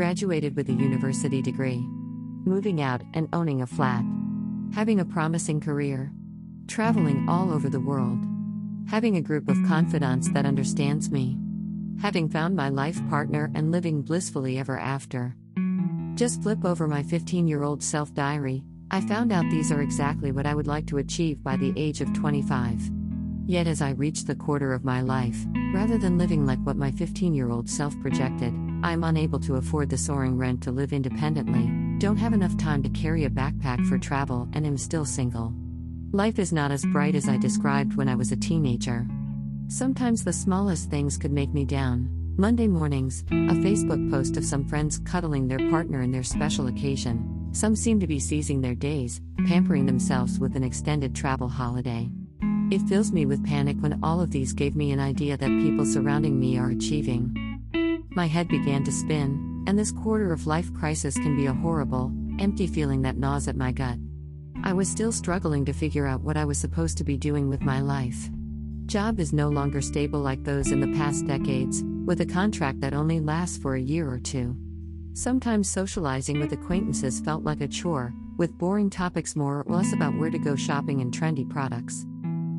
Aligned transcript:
Graduated 0.00 0.56
with 0.56 0.70
a 0.70 0.72
university 0.72 1.42
degree. 1.42 1.86
Moving 2.46 2.80
out 2.80 3.02
and 3.12 3.28
owning 3.34 3.60
a 3.60 3.66
flat. 3.66 4.02
Having 4.72 4.98
a 4.98 5.04
promising 5.04 5.60
career. 5.60 6.10
Traveling 6.66 7.28
all 7.28 7.52
over 7.52 7.68
the 7.68 7.80
world. 7.80 8.18
Having 8.88 9.18
a 9.18 9.20
group 9.20 9.50
of 9.50 9.62
confidants 9.68 10.30
that 10.30 10.46
understands 10.46 11.10
me. 11.10 11.36
Having 12.00 12.30
found 12.30 12.56
my 12.56 12.70
life 12.70 12.98
partner 13.10 13.52
and 13.54 13.70
living 13.70 14.00
blissfully 14.00 14.56
ever 14.58 14.78
after. 14.78 15.36
Just 16.14 16.42
flip 16.42 16.64
over 16.64 16.88
my 16.88 17.02
15 17.02 17.46
year 17.46 17.62
old 17.62 17.82
self 17.82 18.14
diary, 18.14 18.64
I 18.90 19.02
found 19.02 19.32
out 19.32 19.50
these 19.50 19.70
are 19.70 19.82
exactly 19.82 20.32
what 20.32 20.46
I 20.46 20.54
would 20.54 20.66
like 20.66 20.86
to 20.86 20.96
achieve 20.96 21.42
by 21.42 21.58
the 21.58 21.74
age 21.76 22.00
of 22.00 22.10
25. 22.14 22.99
Yet, 23.50 23.66
as 23.66 23.82
I 23.82 23.90
reach 23.90 24.26
the 24.26 24.36
quarter 24.36 24.72
of 24.72 24.84
my 24.84 25.00
life, 25.00 25.44
rather 25.74 25.98
than 25.98 26.18
living 26.18 26.46
like 26.46 26.60
what 26.60 26.76
my 26.76 26.92
15 26.92 27.34
year 27.34 27.50
old 27.50 27.68
self 27.68 27.98
projected, 28.00 28.54
I 28.84 28.92
am 28.92 29.02
unable 29.02 29.40
to 29.40 29.56
afford 29.56 29.90
the 29.90 29.98
soaring 29.98 30.38
rent 30.38 30.62
to 30.62 30.70
live 30.70 30.92
independently, 30.92 31.68
don't 31.98 32.16
have 32.16 32.32
enough 32.32 32.56
time 32.56 32.80
to 32.84 32.88
carry 32.90 33.24
a 33.24 33.28
backpack 33.28 33.84
for 33.88 33.98
travel, 33.98 34.48
and 34.52 34.64
am 34.64 34.78
still 34.78 35.04
single. 35.04 35.52
Life 36.12 36.38
is 36.38 36.52
not 36.52 36.70
as 36.70 36.84
bright 36.84 37.16
as 37.16 37.28
I 37.28 37.38
described 37.38 37.96
when 37.96 38.08
I 38.08 38.14
was 38.14 38.30
a 38.30 38.36
teenager. 38.36 39.04
Sometimes 39.66 40.22
the 40.22 40.32
smallest 40.32 40.88
things 40.88 41.18
could 41.18 41.32
make 41.32 41.52
me 41.52 41.64
down. 41.64 42.08
Monday 42.36 42.68
mornings, 42.68 43.24
a 43.32 43.58
Facebook 43.58 44.12
post 44.12 44.36
of 44.36 44.44
some 44.44 44.64
friends 44.64 45.00
cuddling 45.00 45.48
their 45.48 45.70
partner 45.70 46.02
in 46.02 46.12
their 46.12 46.22
special 46.22 46.68
occasion, 46.68 47.48
some 47.50 47.74
seem 47.74 47.98
to 47.98 48.06
be 48.06 48.20
seizing 48.20 48.60
their 48.60 48.76
days, 48.76 49.20
pampering 49.48 49.86
themselves 49.86 50.38
with 50.38 50.54
an 50.54 50.62
extended 50.62 51.16
travel 51.16 51.48
holiday. 51.48 52.08
It 52.70 52.82
fills 52.82 53.10
me 53.10 53.26
with 53.26 53.44
panic 53.44 53.76
when 53.80 53.98
all 54.00 54.20
of 54.20 54.30
these 54.30 54.52
gave 54.52 54.76
me 54.76 54.92
an 54.92 55.00
idea 55.00 55.36
that 55.36 55.46
people 55.48 55.84
surrounding 55.84 56.38
me 56.38 56.56
are 56.56 56.70
achieving. 56.70 57.34
My 58.10 58.26
head 58.26 58.46
began 58.46 58.84
to 58.84 58.92
spin, 58.92 59.64
and 59.66 59.76
this 59.76 59.90
quarter 59.90 60.32
of 60.32 60.46
life 60.46 60.72
crisis 60.72 61.14
can 61.14 61.36
be 61.36 61.46
a 61.46 61.52
horrible, 61.52 62.12
empty 62.38 62.68
feeling 62.68 63.02
that 63.02 63.16
gnaws 63.16 63.48
at 63.48 63.56
my 63.56 63.72
gut. 63.72 63.98
I 64.62 64.72
was 64.72 64.88
still 64.88 65.10
struggling 65.10 65.64
to 65.64 65.72
figure 65.72 66.06
out 66.06 66.20
what 66.20 66.36
I 66.36 66.44
was 66.44 66.58
supposed 66.58 66.96
to 66.98 67.04
be 67.04 67.16
doing 67.16 67.48
with 67.48 67.60
my 67.60 67.80
life. 67.80 68.30
Job 68.86 69.18
is 69.18 69.32
no 69.32 69.48
longer 69.48 69.80
stable 69.80 70.20
like 70.20 70.44
those 70.44 70.70
in 70.70 70.80
the 70.80 70.96
past 70.96 71.26
decades, 71.26 71.82
with 72.04 72.20
a 72.20 72.26
contract 72.26 72.80
that 72.82 72.94
only 72.94 73.18
lasts 73.18 73.58
for 73.58 73.74
a 73.74 73.80
year 73.80 74.08
or 74.08 74.20
two. 74.20 74.56
Sometimes 75.12 75.68
socializing 75.68 76.38
with 76.38 76.52
acquaintances 76.52 77.18
felt 77.18 77.42
like 77.42 77.62
a 77.62 77.68
chore, 77.68 78.14
with 78.36 78.56
boring 78.58 78.90
topics 78.90 79.34
more 79.34 79.62
or 79.62 79.64
less 79.66 79.92
about 79.92 80.16
where 80.16 80.30
to 80.30 80.38
go 80.38 80.54
shopping 80.54 81.00
and 81.00 81.12
trendy 81.12 81.48
products. 81.48 82.06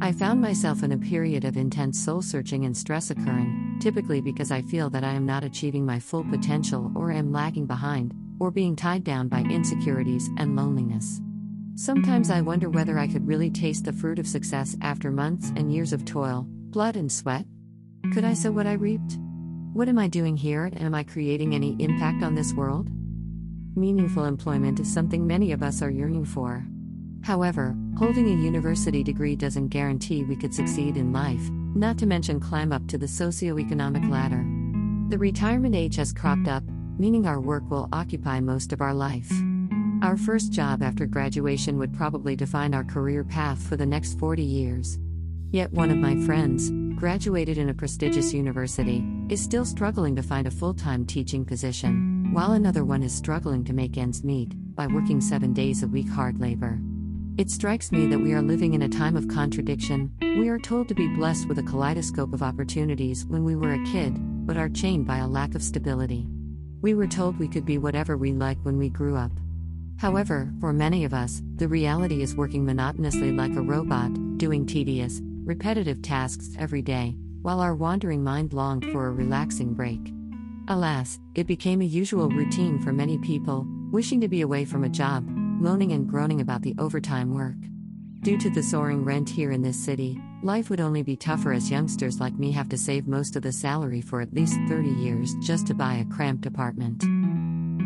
I 0.04 0.12
found 0.12 0.42
myself 0.42 0.82
in 0.82 0.94
a 0.94 0.98
period 0.98 1.46
of 1.46 1.58
intense 1.58 2.00
soul 2.00 2.24
searching 2.24 2.66
and 2.66 2.76
stress 2.76 3.12
occurring, 3.12 3.78
typically 3.80 4.20
because 4.20 4.50
I 4.50 4.64
feel 4.64 4.90
that 4.90 5.04
I 5.04 5.14
am 5.14 5.28
not 5.28 5.44
achieving 5.44 5.86
my 5.86 6.00
full 6.00 6.24
potential 6.24 6.92
or 6.96 7.12
am 7.12 7.32
lagging 7.32 7.68
behind, 7.68 8.16
or 8.40 8.50
being 8.50 8.76
tied 8.76 9.04
down 9.04 9.28
by 9.28 9.42
insecurities 9.42 10.28
and 10.40 10.56
loneliness. 10.56 11.22
Sometimes 11.76 12.32
I 12.32 12.42
wonder 12.42 12.68
whether 12.68 12.98
I 12.98 13.08
could 13.08 13.28
really 13.28 13.52
taste 13.52 13.86
the 13.86 13.94
fruit 13.94 14.18
of 14.18 14.26
success 14.26 14.76
after 14.82 15.12
months 15.12 15.54
and 15.56 15.72
years 15.72 15.94
of 15.94 16.04
toil, 16.04 16.48
blood, 16.50 16.96
and 16.96 17.12
sweat. 17.12 17.46
Could 18.12 18.26
I 18.26 18.34
sow 18.34 18.52
what 18.52 18.66
I 18.66 18.74
reaped? 18.74 19.20
What 19.74 19.88
am 19.88 20.00
I 20.00 20.08
doing 20.08 20.36
here 20.36 20.66
and 20.66 20.82
am 20.82 20.96
I 20.96 21.04
creating 21.04 21.54
any 21.54 21.76
impact 21.78 22.24
on 22.24 22.34
this 22.34 22.56
world? 22.56 22.90
Meaningful 23.76 24.26
employment 24.26 24.80
is 24.80 24.92
something 24.92 25.28
many 25.28 25.52
of 25.52 25.62
us 25.62 25.84
are 25.84 25.92
yearning 25.92 26.26
for. 26.26 26.66
However, 27.24 27.76
holding 27.98 28.28
a 28.28 28.44
university 28.44 29.04
degree 29.04 29.36
doesn't 29.36 29.68
guarantee 29.68 30.24
we 30.24 30.36
could 30.36 30.54
succeed 30.54 30.98
in 30.98 31.14
life, 31.14 31.50
not 31.76 31.98
to 31.98 32.06
mention 32.06 32.40
climb 32.40 32.72
up 32.72 32.88
to 32.88 32.98
the 32.98 33.06
socioeconomic 33.06 34.10
ladder. 34.10 34.46
The 35.10 35.18
retirement 35.18 35.76
age 35.76 35.96
has 35.98 36.14
cropped 36.14 36.48
up, 36.48 36.64
meaning 36.98 37.28
our 37.28 37.40
work 37.40 37.70
will 37.70 37.90
occupy 37.92 38.40
most 38.40 38.74
of 38.74 38.82
our 38.82 38.94
life. 38.94 39.32
Our 40.02 40.18
first 40.18 40.52
job 40.52 40.82
after 40.82 41.06
graduation 41.06 41.78
would 41.78 41.94
probably 41.94 42.36
define 42.36 42.74
our 42.74 42.84
career 42.84 43.24
path 43.24 43.62
for 43.62 43.76
the 43.76 43.86
next 43.86 44.18
40 44.18 44.42
years. 44.42 44.98
Yet 45.52 45.72
one 45.74 45.92
of 45.92 45.98
my 45.98 46.16
friends, 46.26 46.72
graduated 47.00 47.58
in 47.58 47.70
a 47.70 47.74
prestigious 47.74 48.34
university, 48.34 49.04
is 49.30 49.44
still 49.44 49.66
struggling 49.66 50.16
to 50.16 50.24
find 50.24 50.48
a 50.48 50.52
full 50.52 50.74
time 50.74 51.06
teaching 51.06 51.46
position, 51.46 52.32
while 52.34 52.54
another 52.54 52.86
one 52.86 53.04
is 53.04 53.14
struggling 53.14 53.64
to 53.66 53.74
make 53.74 53.98
ends 53.98 54.24
meet 54.24 54.54
by 54.76 54.88
working 54.88 55.20
seven 55.20 55.54
days 55.54 55.84
a 55.84 55.88
week 55.88 56.08
hard 56.08 56.40
labor. 56.40 56.80
It 57.38 57.50
strikes 57.50 57.92
me 57.92 58.08
that 58.08 58.20
we 58.20 58.34
are 58.34 58.42
living 58.42 58.74
in 58.74 58.82
a 58.84 58.90
time 58.90 59.16
of 59.16 59.28
contradiction. 59.28 60.12
We 60.22 60.50
are 60.50 60.60
told 60.60 60.88
to 60.90 60.94
be 60.94 61.08
blessed 61.16 61.48
with 61.48 61.60
a 61.60 61.64
kaleidoscope 61.64 62.34
of 62.34 62.44
opportunities 62.44 63.26
when 63.26 63.44
we 63.44 63.56
were 63.56 63.74
a 63.74 63.86
kid, 63.86 64.14
but 64.46 64.58
are 64.58 64.70
chained 64.70 65.08
by 65.08 65.20
a 65.20 65.28
lack 65.28 65.56
of 65.56 65.64
stability. 65.64 66.28
We 66.82 66.94
were 66.94 67.08
told 67.08 67.40
we 67.40 67.48
could 67.48 67.66
be 67.66 67.78
whatever 67.78 68.18
we 68.18 68.34
like 68.34 68.58
when 68.64 68.78
we 68.78 68.90
grew 68.90 69.16
up. 69.16 69.32
However, 69.98 70.52
for 70.60 70.74
many 70.74 71.06
of 71.06 71.14
us, 71.14 71.42
the 71.56 71.68
reality 71.68 72.22
is 72.22 72.36
working 72.36 72.66
monotonously 72.66 73.32
like 73.32 73.56
a 73.56 73.62
robot, 73.62 74.12
doing 74.38 74.66
tedious, 74.66 75.22
repetitive 75.24 76.02
tasks 76.02 76.50
every 76.60 76.82
day, 76.82 77.16
while 77.42 77.62
our 77.62 77.76
wandering 77.76 78.24
mind 78.24 78.52
longed 78.52 78.86
for 78.92 79.08
a 79.08 79.12
relaxing 79.12 79.74
break. 79.74 80.14
Alas, 80.68 81.20
it 81.34 81.48
became 81.48 81.82
a 81.82 81.86
usual 81.86 82.30
routine 82.30 82.78
for 82.78 82.92
many 82.92 83.18
people, 83.18 83.66
wishing 83.90 84.20
to 84.22 84.28
be 84.28 84.42
away 84.42 84.66
from 84.66 84.84
a 84.84 84.90
job, 84.90 85.26
moaning 85.62 85.92
and 85.92 86.10
groaning 86.10 86.42
about 86.42 86.64
the 86.64 86.74
overtime 86.80 87.36
work. 87.36 87.56
Due 88.24 88.38
to 88.38 88.50
the 88.50 88.64
soaring 88.64 89.06
rent 89.06 89.30
here 89.30 89.52
in 89.52 89.62
this 89.62 89.78
city, 89.78 90.20
life 90.42 90.72
would 90.72 90.82
only 90.82 91.04
be 91.04 91.16
tougher 91.16 91.54
as 91.54 91.70
youngsters 91.70 92.20
like 92.20 92.34
me 92.34 92.52
have 92.52 92.68
to 92.68 92.78
save 92.78 93.08
most 93.08 93.36
of 93.36 93.44
the 93.44 93.52
salary 93.52 94.02
for 94.02 94.22
at 94.22 94.34
least 94.34 94.60
30 94.68 94.90
years 94.90 95.36
just 95.44 95.68
to 95.68 95.76
buy 95.76 95.96
a 95.96 96.06
cramped 96.06 96.48
apartment. 96.48 97.04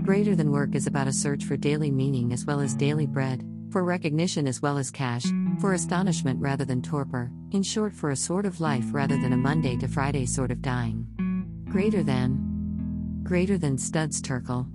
Greater 0.05 0.37
than 0.37 0.51
work 0.51 0.73
is 0.73 0.87
about 0.87 1.09
a 1.09 1.13
search 1.13 1.43
for 1.43 1.57
daily 1.57 1.91
meaning 1.91 2.31
as 2.31 2.45
well 2.45 2.61
as 2.61 2.75
daily 2.75 3.05
bread, 3.05 3.45
for 3.71 3.83
recognition 3.83 4.47
as 4.47 4.61
well 4.61 4.77
as 4.77 4.89
cash, 4.89 5.25
for 5.59 5.73
astonishment 5.73 6.39
rather 6.39 6.63
than 6.63 6.81
torpor, 6.81 7.29
in 7.51 7.61
short, 7.61 7.93
for 7.93 8.11
a 8.11 8.15
sort 8.15 8.45
of 8.45 8.61
life 8.61 8.85
rather 8.93 9.17
than 9.17 9.33
a 9.33 9.37
Monday 9.37 9.75
to 9.75 9.87
Friday 9.89 10.25
sort 10.25 10.51
of 10.51 10.61
dying. 10.61 11.05
Greater 11.69 12.03
than. 12.03 13.21
Greater 13.23 13.57
than 13.57 13.77
Studs 13.77 14.21
Terkel. 14.21 14.65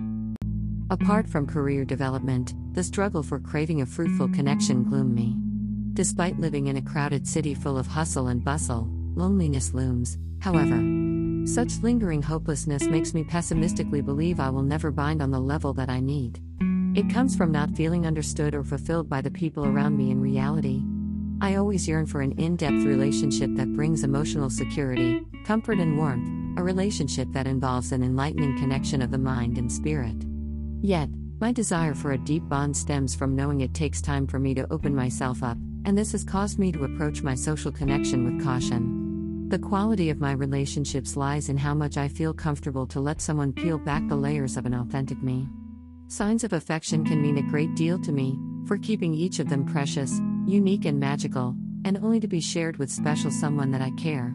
Apart 0.90 1.28
from 1.28 1.46
career 1.46 1.84
development, 1.84 2.52
the 2.72 2.82
struggle 2.84 3.22
for 3.22 3.40
craving 3.40 3.80
a 3.82 3.86
fruitful 3.86 4.28
connection 4.28 4.84
gloom 4.84 5.14
me. 5.14 5.36
Despite 5.94 6.38
living 6.38 6.68
in 6.68 6.76
a 6.76 6.82
crowded 6.82 7.26
city 7.26 7.54
full 7.54 7.76
of 7.76 7.86
hustle 7.86 8.28
and 8.28 8.44
bustle, 8.44 8.88
loneliness 9.14 9.74
looms, 9.74 10.18
however. 10.40 10.80
Such 11.46 11.82
lingering 11.82 12.22
hopelessness 12.22 12.84
makes 12.84 13.12
me 13.12 13.24
pessimistically 13.24 14.00
believe 14.00 14.38
I 14.38 14.50
will 14.50 14.62
never 14.62 14.90
bind 14.90 15.20
on 15.20 15.30
the 15.30 15.40
level 15.40 15.72
that 15.74 15.88
I 15.88 16.00
need. 16.00 16.40
It 16.94 17.12
comes 17.12 17.36
from 17.36 17.50
not 17.50 17.76
feeling 17.76 18.06
understood 18.06 18.54
or 18.54 18.62
fulfilled 18.62 19.08
by 19.08 19.20
the 19.20 19.30
people 19.30 19.64
around 19.64 19.96
me 19.96 20.10
in 20.10 20.20
reality. 20.20 20.82
I 21.40 21.54
always 21.54 21.88
yearn 21.88 22.06
for 22.06 22.20
an 22.20 22.32
in 22.32 22.56
depth 22.56 22.84
relationship 22.84 23.50
that 23.54 23.74
brings 23.74 24.04
emotional 24.04 24.50
security, 24.50 25.22
comfort, 25.44 25.78
and 25.78 25.96
warmth, 25.96 26.58
a 26.58 26.62
relationship 26.62 27.28
that 27.32 27.46
involves 27.46 27.92
an 27.92 28.02
enlightening 28.02 28.58
connection 28.58 29.00
of 29.02 29.10
the 29.10 29.18
mind 29.18 29.56
and 29.56 29.72
spirit. 29.72 30.16
Yet, 30.82 31.08
my 31.40 31.50
desire 31.50 31.94
for 31.94 32.12
a 32.12 32.18
deep 32.18 32.46
bond 32.48 32.76
stems 32.76 33.14
from 33.14 33.34
knowing 33.34 33.62
it 33.62 33.72
takes 33.72 34.02
time 34.02 34.26
for 34.26 34.38
me 34.38 34.54
to 34.54 34.70
open 34.70 34.94
myself 34.94 35.42
up, 35.42 35.56
and 35.86 35.96
this 35.96 36.12
has 36.12 36.22
caused 36.22 36.58
me 36.58 36.70
to 36.70 36.84
approach 36.84 37.22
my 37.22 37.34
social 37.34 37.72
connection 37.72 38.24
with 38.24 38.44
caution. 38.44 39.48
The 39.48 39.58
quality 39.58 40.10
of 40.10 40.20
my 40.20 40.32
relationships 40.32 41.16
lies 41.16 41.48
in 41.48 41.56
how 41.56 41.74
much 41.74 41.96
I 41.96 42.08
feel 42.08 42.34
comfortable 42.34 42.86
to 42.88 43.00
let 43.00 43.22
someone 43.22 43.54
peel 43.54 43.78
back 43.78 44.06
the 44.06 44.16
layers 44.16 44.58
of 44.58 44.66
an 44.66 44.74
authentic 44.74 45.22
me. 45.22 45.48
Signs 46.08 46.44
of 46.44 46.52
affection 46.52 47.04
can 47.04 47.22
mean 47.22 47.38
a 47.38 47.50
great 47.50 47.74
deal 47.74 47.98
to 48.00 48.12
me, 48.12 48.38
for 48.66 48.76
keeping 48.76 49.14
each 49.14 49.38
of 49.38 49.48
them 49.48 49.64
precious, 49.64 50.20
unique, 50.44 50.84
and 50.84 51.00
magical, 51.00 51.56
and 51.86 51.96
only 51.98 52.20
to 52.20 52.28
be 52.28 52.40
shared 52.40 52.76
with 52.76 52.90
special 52.90 53.30
someone 53.30 53.70
that 53.70 53.80
I 53.80 53.90
care. 53.92 54.34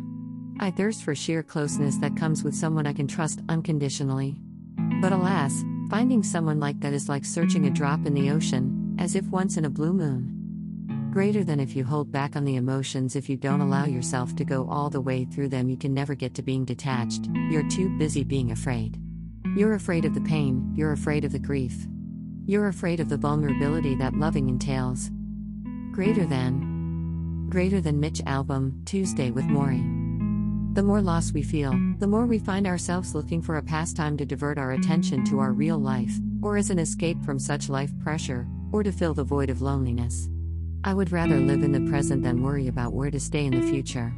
I 0.59 0.71
thirst 0.71 1.03
for 1.03 1.13
sheer 1.13 1.43
closeness 1.43 1.97
that 1.97 2.17
comes 2.17 2.43
with 2.43 2.55
someone 2.55 2.87
I 2.87 2.93
can 2.93 3.07
trust 3.07 3.41
unconditionally. 3.47 4.37
But 5.01 5.11
alas, 5.11 5.63
finding 5.89 6.23
someone 6.23 6.59
like 6.59 6.79
that 6.79 6.93
is 6.93 7.09
like 7.09 7.25
searching 7.25 7.67
a 7.67 7.71
drop 7.71 8.05
in 8.05 8.13
the 8.13 8.31
ocean, 8.31 8.95
as 8.99 9.15
if 9.15 9.25
once 9.27 9.57
in 9.57 9.65
a 9.65 9.69
blue 9.69 9.93
moon. 9.93 10.31
Greater 11.11 11.43
than 11.43 11.59
if 11.59 11.75
you 11.75 11.85
hold 11.85 12.11
back 12.11 12.35
on 12.35 12.43
the 12.43 12.57
emotions, 12.57 13.15
if 13.15 13.29
you 13.29 13.37
don't 13.37 13.61
allow 13.61 13.85
yourself 13.85 14.35
to 14.35 14.43
go 14.43 14.67
all 14.69 14.89
the 14.89 14.99
way 14.99 15.23
through 15.23 15.47
them, 15.47 15.69
you 15.69 15.77
can 15.77 15.93
never 15.93 16.13
get 16.13 16.33
to 16.35 16.41
being 16.41 16.65
detached, 16.65 17.29
you're 17.49 17.67
too 17.69 17.89
busy 17.97 18.23
being 18.23 18.51
afraid. 18.51 18.99
You're 19.55 19.75
afraid 19.75 20.03
of 20.03 20.13
the 20.13 20.21
pain, 20.21 20.73
you're 20.75 20.91
afraid 20.91 21.23
of 21.23 21.31
the 21.31 21.39
grief. 21.39 21.87
You're 22.45 22.67
afraid 22.67 22.99
of 22.99 23.09
the 23.09 23.17
vulnerability 23.17 23.95
that 23.95 24.13
loving 24.13 24.49
entails. 24.49 25.09
Greater 25.93 26.25
than. 26.25 27.47
Greater 27.49 27.79
than 27.79 27.99
Mitch 27.99 28.21
Albom, 28.25 28.85
Tuesday 28.85 29.31
with 29.31 29.45
Morrie. 29.45 29.94
The 30.75 30.83
more 30.83 31.01
loss 31.01 31.31
we 31.31 31.41
feel, 31.41 31.71
the 31.99 32.07
more 32.07 32.25
we 32.25 32.37
find 32.37 32.67
ourselves 32.67 33.15
looking 33.15 33.41
for 33.41 33.55
a 33.55 33.63
pastime 33.63 34.17
to 34.17 34.25
divert 34.25 34.57
our 34.57 34.73
attention 34.73 35.23
to 35.23 35.39
our 35.39 35.53
real 35.53 35.77
life, 35.77 36.11
or 36.41 36.57
as 36.57 36.69
an 36.69 36.79
escape 36.79 37.23
from 37.23 37.39
such 37.39 37.69
life 37.69 37.97
pressure, 37.99 38.45
or 38.73 38.83
to 38.83 38.91
fill 38.91 39.13
the 39.13 39.23
void 39.23 39.49
of 39.49 39.61
loneliness. 39.61 40.27
I 40.83 40.93
would 40.93 41.13
rather 41.13 41.39
live 41.39 41.63
in 41.63 41.71
the 41.71 41.89
present 41.89 42.23
than 42.23 42.43
worry 42.43 42.67
about 42.67 42.91
where 42.91 43.09
to 43.09 43.21
stay 43.21 43.45
in 43.45 43.57
the 43.57 43.65
future. 43.65 44.13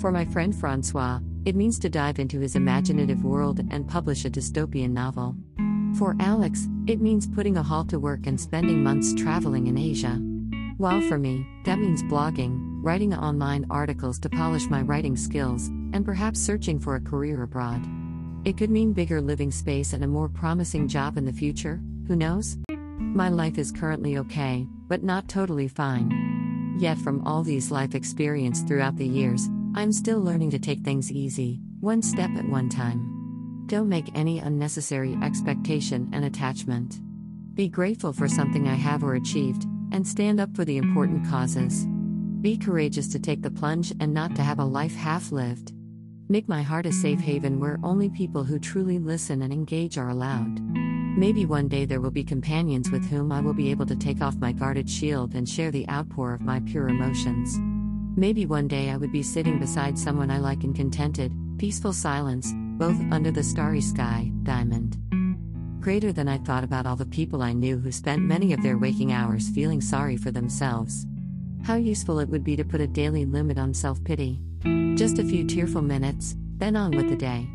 For 0.00 0.12
my 0.12 0.24
friend 0.24 0.54
Francois, 0.54 1.18
It 1.44 1.56
means 1.56 1.78
to 1.78 1.88
dive 1.88 2.18
into 2.18 2.40
his 2.40 2.56
imaginative 2.56 3.24
world 3.24 3.60
and 3.70 3.88
publish 3.88 4.24
a 4.24 4.30
dystopian 4.30 4.90
novel. 4.90 5.34
For 5.96 6.14
Alex, 6.20 6.68
it 6.86 7.00
means 7.00 7.26
putting 7.26 7.56
a 7.56 7.62
halt 7.62 7.88
to 7.88 7.98
work 7.98 8.26
and 8.26 8.38
spending 8.38 8.82
months 8.82 9.14
traveling 9.14 9.66
in 9.66 9.78
Asia. 9.78 10.20
While 10.76 11.00
for 11.00 11.16
me, 11.16 11.46
that 11.64 11.78
means 11.78 12.02
blogging, 12.02 12.60
writing 12.84 13.14
online 13.14 13.66
articles 13.70 14.18
to 14.20 14.28
polish 14.28 14.68
my 14.68 14.82
writing 14.82 15.16
skills, 15.16 15.70
and 15.92 16.04
perhaps 16.04 16.40
searching 16.40 16.78
for 16.78 16.96
a 16.96 17.00
career 17.00 17.42
abroad. 17.42 17.84
It 18.44 18.56
could 18.56 18.70
mean 18.70 18.92
bigger 18.92 19.20
living 19.20 19.50
space 19.50 19.92
and 19.92 20.04
a 20.04 20.08
more 20.08 20.28
promising 20.28 20.88
job 20.88 21.16
in 21.16 21.24
the 21.24 21.32
future, 21.32 21.80
who 22.06 22.16
knows? 22.16 22.56
My 22.98 23.28
life 23.28 23.58
is 23.58 23.72
currently 23.72 24.18
okay, 24.18 24.66
but 24.86 25.02
not 25.02 25.28
totally 25.28 25.68
fine. 25.68 26.76
Yet, 26.78 26.98
from 26.98 27.26
all 27.26 27.42
these 27.42 27.70
life 27.70 27.94
experience 27.94 28.62
throughout 28.62 28.96
the 28.96 29.06
years, 29.06 29.48
I'm 29.74 29.92
still 29.92 30.20
learning 30.20 30.50
to 30.50 30.58
take 30.58 30.80
things 30.80 31.12
easy, 31.12 31.60
one 31.80 32.02
step 32.02 32.30
at 32.36 32.48
one 32.48 32.68
time. 32.68 33.64
Don't 33.66 33.88
make 33.88 34.10
any 34.14 34.38
unnecessary 34.38 35.18
expectation 35.22 36.08
and 36.12 36.24
attachment. 36.24 37.00
Be 37.54 37.68
grateful 37.68 38.12
for 38.12 38.28
something 38.28 38.68
I 38.68 38.74
have 38.74 39.04
or 39.04 39.14
achieved, 39.14 39.66
and 39.92 40.06
stand 40.06 40.40
up 40.40 40.54
for 40.54 40.64
the 40.64 40.76
important 40.76 41.26
causes. 41.26 41.86
Be 42.40 42.56
courageous 42.56 43.08
to 43.08 43.18
take 43.18 43.42
the 43.42 43.50
plunge 43.50 43.92
and 44.00 44.14
not 44.14 44.36
to 44.36 44.42
have 44.42 44.60
a 44.60 44.64
life 44.64 44.94
half 44.94 45.32
lived. 45.32 45.72
Make 46.30 46.46
my 46.46 46.60
heart 46.60 46.84
a 46.84 46.92
safe 46.92 47.20
haven 47.20 47.58
where 47.58 47.80
only 47.82 48.10
people 48.10 48.44
who 48.44 48.58
truly 48.58 48.98
listen 48.98 49.40
and 49.40 49.50
engage 49.50 49.96
are 49.96 50.10
allowed. 50.10 50.60
Maybe 51.16 51.46
one 51.46 51.68
day 51.68 51.86
there 51.86 52.02
will 52.02 52.10
be 52.10 52.22
companions 52.22 52.90
with 52.90 53.08
whom 53.08 53.32
I 53.32 53.40
will 53.40 53.54
be 53.54 53.70
able 53.70 53.86
to 53.86 53.96
take 53.96 54.20
off 54.20 54.36
my 54.36 54.52
guarded 54.52 54.90
shield 54.90 55.34
and 55.34 55.48
share 55.48 55.70
the 55.70 55.88
outpour 55.88 56.34
of 56.34 56.42
my 56.42 56.60
pure 56.60 56.88
emotions. 56.88 57.56
Maybe 58.14 58.44
one 58.44 58.68
day 58.68 58.90
I 58.90 58.98
would 58.98 59.10
be 59.10 59.22
sitting 59.22 59.58
beside 59.58 59.98
someone 59.98 60.30
I 60.30 60.36
like 60.36 60.64
in 60.64 60.74
contented, 60.74 61.32
peaceful 61.56 61.94
silence, 61.94 62.52
both 62.76 63.00
under 63.10 63.30
the 63.30 63.42
starry 63.42 63.80
sky, 63.80 64.30
diamond. 64.42 64.98
Greater 65.80 66.12
than 66.12 66.28
I 66.28 66.36
thought 66.36 66.62
about 66.62 66.84
all 66.84 66.96
the 66.96 67.06
people 67.06 67.42
I 67.42 67.54
knew 67.54 67.78
who 67.78 67.90
spent 67.90 68.20
many 68.20 68.52
of 68.52 68.62
their 68.62 68.76
waking 68.76 69.12
hours 69.12 69.48
feeling 69.48 69.80
sorry 69.80 70.18
for 70.18 70.30
themselves. 70.30 71.06
How 71.64 71.76
useful 71.76 72.20
it 72.20 72.28
would 72.28 72.44
be 72.44 72.54
to 72.56 72.64
put 72.64 72.82
a 72.82 72.86
daily 72.86 73.24
limit 73.24 73.56
on 73.56 73.72
self 73.72 74.04
pity. 74.04 74.42
Just 74.98 75.20
a 75.20 75.24
few 75.24 75.44
tearful 75.44 75.80
minutes, 75.80 76.34
then 76.56 76.74
on 76.74 76.90
with 76.90 77.08
the 77.08 77.14
day. 77.14 77.46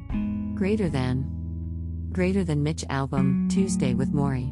Greater 0.55 0.87
than. 0.87 2.09
Greater 2.13 2.45
than 2.45 2.63
Mitch 2.63 2.85
Albom, 2.89 3.49
Tuesday 3.49 3.93
with 3.93 4.13
Morrie. 4.13 4.49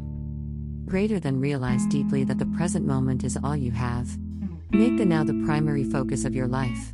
Greater 0.85 1.17
than 1.17 1.39
realize 1.39 1.85
deeply 1.85 2.25
that 2.25 2.37
the 2.37 2.45
present 2.57 2.85
moment 2.85 3.23
is 3.23 3.37
all 3.41 3.55
you 3.55 3.71
have. 3.71 4.09
Make 4.71 4.97
the 4.97 5.05
now 5.05 5.23
the 5.23 5.41
primary 5.45 5.85
focus 5.85 6.25
of 6.25 6.35
your 6.35 6.47
life. 6.47 6.93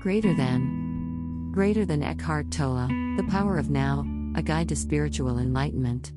Greater 0.00 0.34
than. 0.34 1.52
Greater 1.54 1.84
than 1.84 2.02
Eckhart 2.02 2.50
Tolle, 2.50 2.88
The 3.16 3.26
Power 3.30 3.58
of 3.58 3.70
Now, 3.70 4.04
A 4.34 4.42
Guide 4.42 4.68
to 4.70 4.74
Spiritual 4.74 5.38
Enlightenment. 5.38 6.10